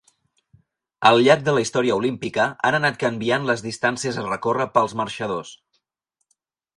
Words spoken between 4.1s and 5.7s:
a recórrer pels marxadors.